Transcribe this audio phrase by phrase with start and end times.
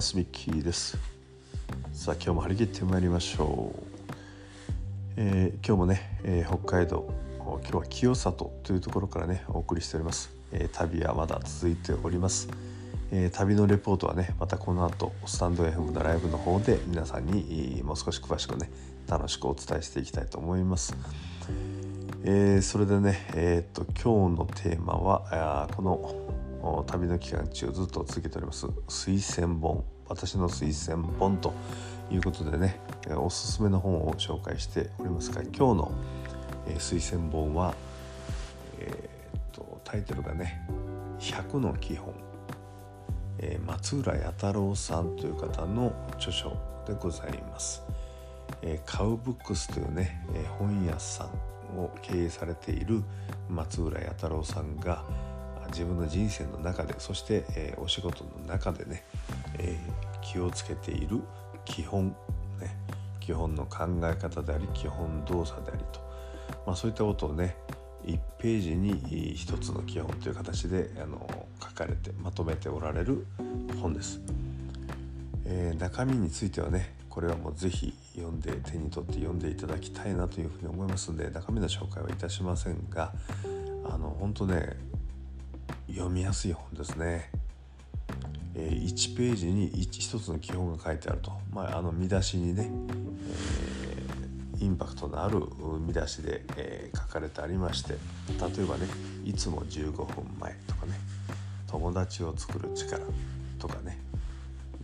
[0.00, 0.16] ます。
[0.16, 0.96] ミッキーです。
[1.92, 3.82] さあ今日も張り切ってまいりましょう、
[5.16, 12.48] えー、今日もね、えー、北海道今日は清里というところからねお送りしております、えー、旅はまだ続いております、
[13.12, 18.70] え旅のレポートはねまたこの後スタンド FM のライブの方で皆さんにもう少し詳しくね
[19.06, 20.96] 楽しくお伝えしていきたいと思います。
[22.24, 28.66] えー、それでね、えー、っと今日のテーマはこの旅の期間中ずっと続けております。
[28.88, 29.84] 推薦本。
[30.10, 31.54] 私の推薦本と
[32.10, 32.80] いうことでね
[33.16, 35.92] おすすめの本を紹介しておりますが今日の、
[36.66, 37.74] 推薦本は、
[38.80, 40.60] えー、っとタイトルがね
[41.20, 42.12] 「100の基本」
[43.38, 46.50] えー、松浦弥太郎さんという方の著書
[46.86, 47.82] でございます。
[48.62, 51.30] えー、カウブックスというね、え、本屋さ
[51.74, 53.02] んを経営されている
[53.48, 55.04] 松浦弥太郎さんが
[55.70, 59.04] 自分の人生の中でそして、えー、お仕事の中でね、
[59.58, 61.20] えー、気をつけている
[61.64, 62.08] 基本、
[62.60, 62.76] ね、
[63.20, 66.00] 基本の考え方であり基本動作でありと、
[66.66, 67.56] まあ、そういったことをね
[68.04, 68.94] 1ページに
[69.36, 73.26] 1つの基本という形であの書かれてまとめておられる
[73.80, 74.20] 本です。
[75.44, 83.12] えー、中身についてはねこれはもう是非読んで手に取って読んでいただきたいなというふうに思いますので中身の紹介はいたしませんが
[83.84, 84.76] あの本当ね
[85.88, 87.30] 読みやすい本ですね。
[88.54, 92.70] えー、1ページに 1, 1つの基本が書いてあると、まあ、あの見出しにね、
[94.56, 95.40] えー、インパクトのある
[95.86, 98.86] 見出しで、えー、書かれてありまして例えばね
[99.24, 100.06] 「いつも15分
[100.40, 100.92] 前」とかね
[101.68, 103.00] 「友達を作る力」
[103.58, 103.98] とかね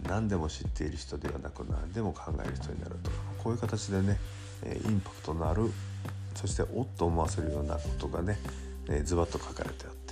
[0.08, 4.18] 何でも知っている人ではなく何でも考える人になるとかこういう形でね
[4.64, 5.70] インパクトのある
[6.34, 8.38] そしておっと思わせるようなことがね
[9.04, 10.05] ズバッと書かれてあって。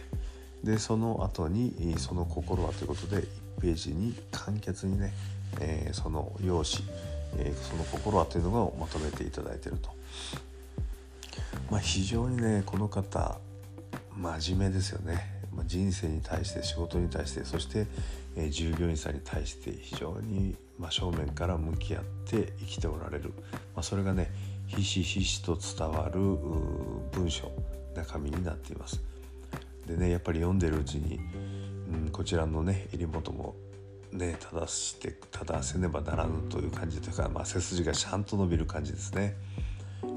[0.64, 3.22] でその後にその心はということで
[3.58, 5.12] 1ページに簡潔にね、
[5.60, 6.84] えー、その用紙、
[7.38, 9.90] えー、その心はというのをまとめていただいていると。
[11.70, 13.38] まあ、非常にねこの方
[14.16, 17.86] 真面目ですよねまあ、人生に対して仕事に対してそして、
[18.36, 23.32] えー、従業員さんに対して非常に真正面から向き合って生きておられる、
[23.74, 24.32] まあ、それがね
[24.66, 26.20] ひしひしと伝わる
[27.12, 27.50] 文章
[27.94, 29.13] 中身になっています。
[29.86, 31.20] でねやっぱり読んでるうちに、
[31.92, 33.54] うん、こちらのね襟元も
[34.12, 39.36] ね正して正せねばならぬという感じというか、まあ、背筋がちゃんと伸びる感じですね。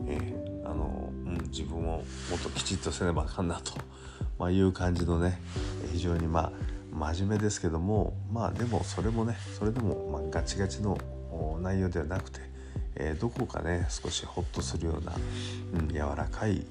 [0.08, 2.04] えー、あの、うん、自分をも
[2.36, 3.74] っときちっとせねばあかんなと
[4.38, 5.40] まあ、いう感じのね
[5.92, 6.52] 非常にまあ
[7.14, 10.98] 真面目ですけどもまあでもそれもねそれでもまガチガチの
[11.62, 12.40] 内容ではなくて、
[12.96, 15.14] えー、どこかね少しホッとするような、
[15.80, 16.66] うん、柔らかい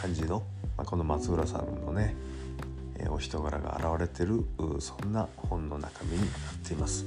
[0.00, 0.42] 感じの、
[0.80, 2.14] まあ、この松浦さんのね、
[2.96, 4.46] えー、お人柄が現れてる
[4.78, 6.30] そんな本の中身になっ
[6.66, 7.04] ています。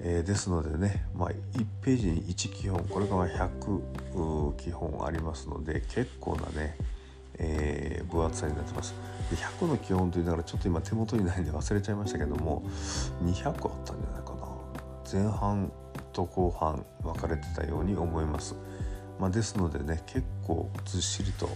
[0.00, 1.34] えー、ですのでね、まあ、1
[1.82, 6.76] ページに1基本これが100基本ありますので結構なね
[7.38, 8.94] えー、分厚さになってます。
[9.30, 12.62] で100の基本と言いながらちょっと今手元にないんで忘れちゃいましたけども
[13.22, 14.46] 200あったんじゃないかな。
[15.12, 15.70] 前半
[16.14, 18.54] と後半分かれてたように思います、
[19.18, 21.48] まあ、ですのでね結構ずっしりと、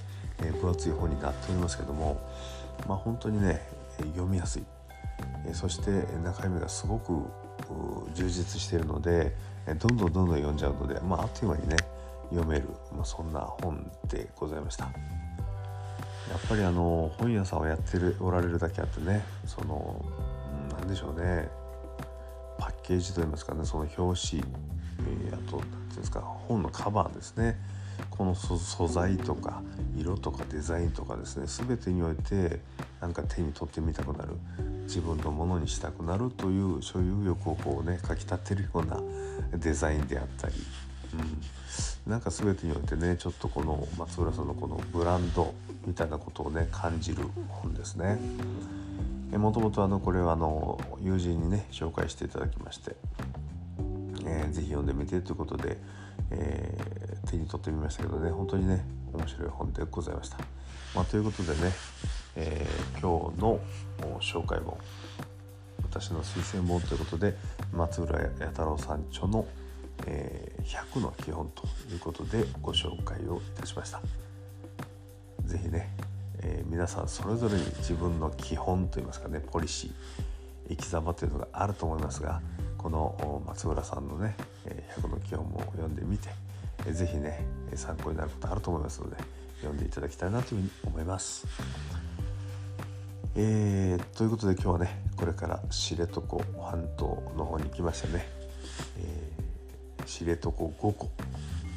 [0.42, 2.20] え、分厚い本になっておりますけども
[2.88, 3.62] まあ本当にね
[3.98, 4.64] 読みやすい、
[5.46, 5.90] え、そして
[6.24, 7.12] 中身がすごく
[8.14, 9.34] 充実しているので
[9.78, 11.76] どんどんどんどん読んじゃうので、まあ、あっという間にね
[12.30, 14.84] 読める、まあ、そんな本でございました。
[14.84, 20.04] やっぱりあの本屋さんをやってるおられるだけあってねその
[20.78, 21.48] 何でしょうね
[22.56, 24.44] パッケージといいますかねその表紙、
[25.06, 27.58] えー、あというんですか本のカバーですね。
[28.08, 29.62] この素材とか
[29.96, 31.46] 色とかデザインとかですね。
[31.46, 32.60] 全てにおいて
[33.00, 34.36] なんか手に取ってみたくなる。
[34.90, 39.00] 自分のものにしたくなるという所有欲をこうねかきたてるような
[39.56, 40.54] デザインであったり、
[41.14, 45.54] うん、なんか全てにおいてねちょっとこの松浦さんのこのブランド
[45.86, 48.18] みたいなことをね感じる本ですね。
[49.38, 52.96] もともとこれはあの友人にね紹介していただきまして、
[54.24, 55.78] えー、ぜひ読んでみてということで、
[56.30, 60.38] えー、手に取ってみましたけどね本当にね面白い本でございました。
[60.94, 61.72] まあ、ということでね、
[62.36, 63.60] えー、今日の
[64.20, 64.76] 紹介本
[65.90, 67.34] 私の推薦本ということで
[67.72, 69.46] 松浦弥太郎さん著の、
[70.06, 74.00] え、100の基本ということでご紹介をいたしました。
[75.46, 75.90] 是非ね、
[76.42, 79.90] え、皆さんそれぞれに自分の基本といいますかねポリシー
[80.68, 82.40] 生き様というのがあると思いますが
[82.80, 84.34] この松浦さんのね
[84.96, 86.30] 100の基本も読んでみて
[86.90, 87.44] 是非ね
[87.74, 89.16] 参考になることあると思いますので
[89.58, 91.46] 読んでいただきたいなというふうに思います。
[93.36, 96.20] えー、ということで今日はねこれから知床
[96.62, 98.26] 半島の方に行きましたね、
[98.98, 101.10] えー、知床5個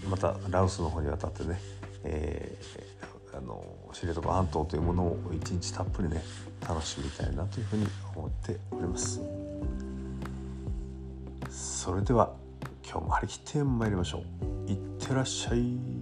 [0.09, 1.59] またラオスの方に渡ってね、
[2.05, 6.23] えー、あの知床半島というものを一日たっぷりね
[6.67, 9.42] 楽しみたいなというふうに思っております
[11.53, 12.33] それでは
[12.83, 14.23] 今日も張り切って参りましょ
[14.67, 14.71] う。
[14.71, 15.92] いってらっしゃい。